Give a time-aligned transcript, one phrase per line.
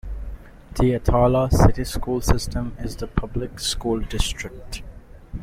[0.79, 4.81] The Attalla City School System is the public school district.